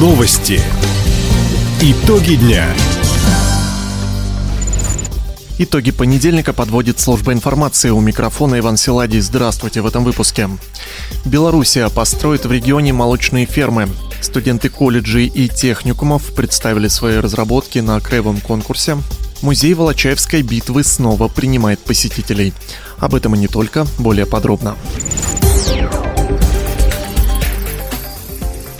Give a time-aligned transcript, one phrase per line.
[0.00, 0.62] Новости.
[1.82, 2.66] Итоги дня.
[5.58, 7.90] Итоги понедельника подводит служба информации.
[7.90, 9.20] У микрофона Иван Силадий.
[9.20, 10.48] Здравствуйте в этом выпуске.
[11.26, 13.90] Белоруссия построит в регионе молочные фермы.
[14.22, 18.96] Студенты колледжей и техникумов представили свои разработки на краевом конкурсе.
[19.42, 22.54] Музей Волочаевской битвы снова принимает посетителей.
[22.96, 24.76] Об этом и не только, более подробно.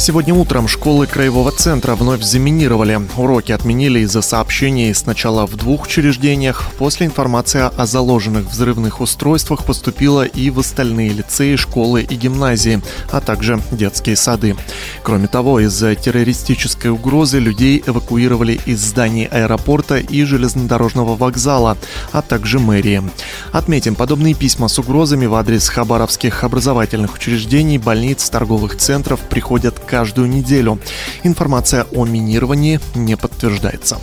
[0.00, 3.00] Сегодня утром школы Краевого центра вновь заминировали.
[3.16, 6.70] Уроки отменили из-за сообщений сначала в двух учреждениях.
[6.78, 12.80] После информация о заложенных взрывных устройствах поступила и в остальные лицеи, школы и гимназии,
[13.10, 14.56] а также детские сады.
[15.02, 21.76] Кроме того, из-за террористической угрозы людей эвакуировали из зданий аэропорта и железнодорожного вокзала,
[22.12, 23.02] а также мэрии.
[23.50, 30.28] Отметим, подобные письма с угрозами в адрес хабаровских образовательных учреждений, больниц, торговых центров приходят каждую
[30.28, 30.78] неделю.
[31.24, 33.98] Информация о минировании не подтверждается.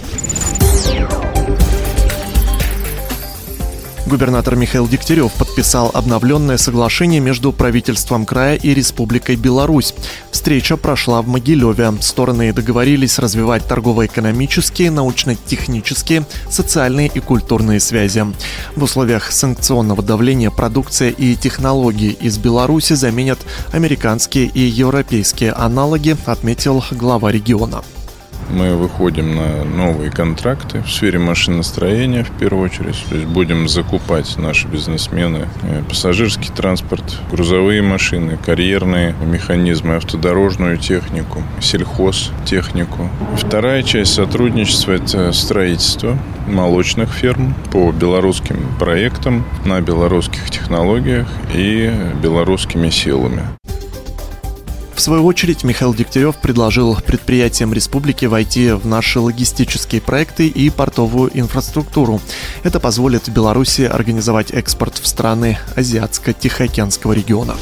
[4.05, 9.95] Губернатор Михаил Дегтярев подписал обновленное соглашение между правительством края и Республикой Беларусь.
[10.29, 11.91] Встреча прошла в Могилеве.
[12.01, 18.23] Стороны договорились развивать торгово-экономические, научно-технические, социальные и культурные связи.
[18.75, 23.39] В условиях санкционного давления продукция и технологии из Беларуси заменят
[23.71, 27.83] американские и европейские аналоги, отметил глава региона.
[28.49, 33.03] Мы выходим на новые контракты в сфере машиностроения в первую очередь.
[33.09, 41.43] То есть будем закупать наши бизнесмены э, пассажирский транспорт, грузовые машины, карьерные механизмы, автодорожную технику,
[41.59, 43.09] сельхозтехнику.
[43.37, 52.89] Вторая часть сотрудничества– это строительство молочных ферм по белорусским проектам на белорусских технологиях и белорусскими
[52.89, 53.43] силами.
[54.95, 61.37] В свою очередь, Михаил Дегтярев предложил предприятиям республики войти в наши логистические проекты и портовую
[61.37, 62.21] инфраструктуру.
[62.63, 67.55] Это позволит Беларуси организовать экспорт в страны Азиатско-Тихоокеанского региона.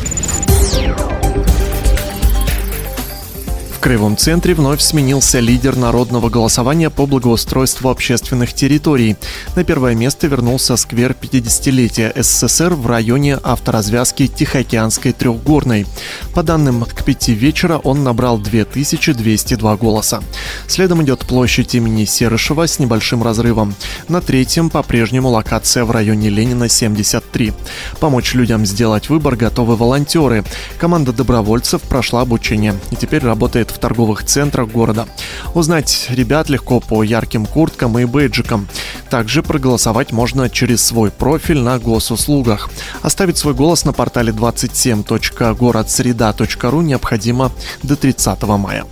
[3.83, 9.17] Краевом центре вновь сменился лидер народного голосования по благоустройству общественных территорий.
[9.57, 15.85] На первое место вернулся сквер 50-летия СССР в районе авторазвязки Тихоокеанской трехгорной.
[16.33, 20.23] По данным к пяти вечера он набрал 2202 голоса.
[20.65, 23.75] Следом идет площадь имени Серышева с небольшим разрывом.
[24.07, 27.51] На третьем по-прежнему локация в районе Ленина 73.
[27.99, 30.45] Помочь людям сделать выбор готовы волонтеры.
[30.77, 35.07] Команда добровольцев прошла обучение и теперь работает в торговых центрах города.
[35.53, 38.67] Узнать ребят легко по ярким курткам и бейджикам.
[39.09, 42.69] Также проголосовать можно через свой профиль на госуслугах.
[43.01, 47.51] Оставить свой голос на портале 27.городсреда.ру необходимо
[47.83, 48.85] до 30 мая.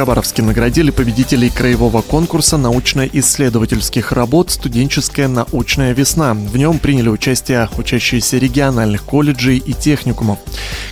[0.00, 6.32] Хабаровске наградили победителей краевого конкурса научно-исследовательских работ «Студенческая научная весна».
[6.32, 10.38] В нем приняли участие учащиеся региональных колледжей и техникумов.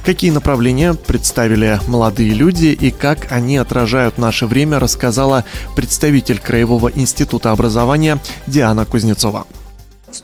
[0.05, 7.53] Какие направления представили молодые люди и как они отражают наше время, рассказала представитель Краевого института
[7.53, 9.47] образования Диана Кузнецова.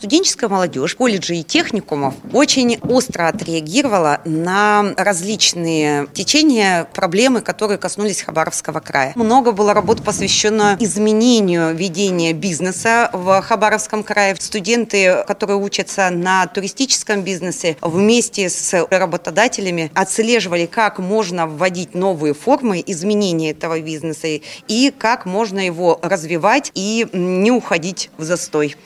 [0.04, 8.81] Студенческая молодежь колледжей и техникумов очень остро отреагировала на различные течения, проблемы, которые коснулись Хабаровского
[8.81, 9.12] края.
[9.15, 14.37] Много было работ посвящено изменению ведения бизнеса в Хабаровском крае.
[14.38, 22.84] Студенты, которые учатся на туристическом бизнесе, вместе с работодателями отслеживали, как можно вводить новые формы
[22.86, 24.28] изменения этого бизнеса
[24.69, 28.76] и как можно его развивать и не уходить в застой.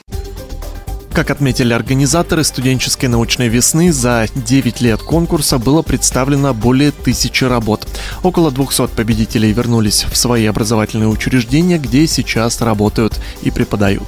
[1.19, 7.85] Как отметили организаторы студенческой научной весны, за 9 лет конкурса было представлено более тысячи работ.
[8.23, 14.07] Около 200 победителей вернулись в свои образовательные учреждения, где сейчас работают и преподают.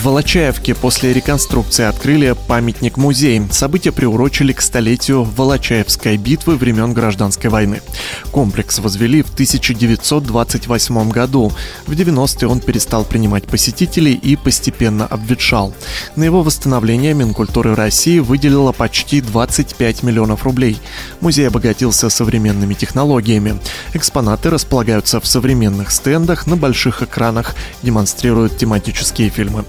[0.00, 3.42] В Волочаевке после реконструкции открыли памятник-музей.
[3.50, 7.82] События приурочили к столетию Волочаевской битвы времен Гражданской войны.
[8.30, 11.52] Комплекс возвели в 1928 году.
[11.86, 15.74] В 90-е он перестал принимать посетителей и постепенно обветшал.
[16.16, 20.78] На его восстановление Минкультуры России выделила почти 25 миллионов рублей.
[21.20, 23.60] Музей обогатился современными технологиями.
[23.92, 29.66] Экспонаты располагаются в современных стендах, на больших экранах, демонстрируют тематические фильмы.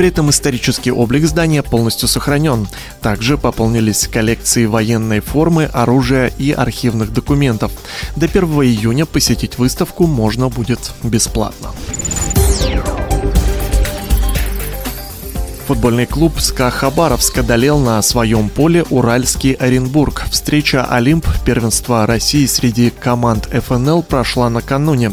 [0.00, 2.66] При этом исторический облик здания полностью сохранен.
[3.02, 7.70] Также пополнились коллекции военной формы, оружия и архивных документов.
[8.16, 11.72] До 1 июня посетить выставку можно будет бесплатно.
[15.70, 20.24] Футбольный клуб «СКА Хабаровск» одолел на своем поле Уральский Оренбург.
[20.28, 25.12] Встреча «Олимп» первенства России среди команд ФНЛ прошла накануне.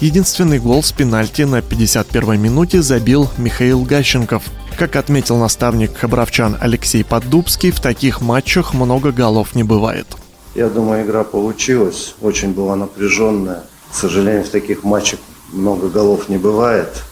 [0.00, 4.44] Единственный гол с пенальти на 51-й минуте забил Михаил Гащенков.
[4.78, 10.06] Как отметил наставник хабаровчан Алексей Поддубский, в таких матчах много голов не бывает.
[10.54, 12.14] Я думаю, игра получилась.
[12.20, 13.64] Очень была напряженная.
[13.90, 15.18] К сожалению, в таких матчах
[15.52, 17.02] много голов не бывает.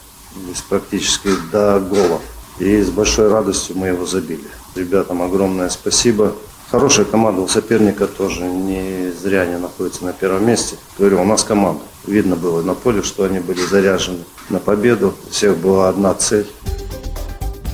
[0.45, 2.21] Здесь практически до гола.
[2.61, 4.47] И с большой радостью мы его забили.
[4.77, 6.37] Ребятам огромное спасибо.
[6.71, 10.77] Хорошая команда у соперника тоже не зря они находятся на первом месте.
[10.99, 11.83] Говорю, у нас команда.
[12.07, 15.15] Видно было на поле, что они были заряжены на победу.
[15.29, 16.47] У всех была одна цель.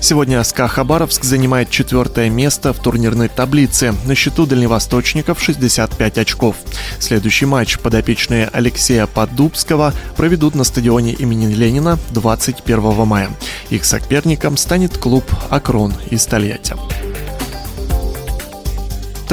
[0.02, 3.94] Сегодня СКА Хабаровск занимает четвертое место в турнирной таблице.
[4.04, 6.56] На счету дальневосточников 65 очков.
[6.98, 13.30] Следующий матч подопечные Алексея Поддубского проведут на стадионе имени Ленина 21 мая.
[13.70, 16.74] Их соперником станет клуб «Акрон» из Тольятти.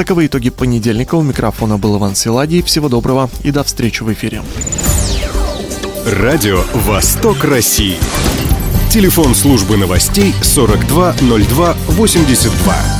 [0.00, 1.16] Таковы итоги понедельника.
[1.16, 2.62] У микрофона был Иван Силадий.
[2.62, 4.40] Всего доброго и до встречи в эфире.
[6.06, 7.98] Радио «Восток России».
[8.90, 12.99] Телефон службы новостей 420282.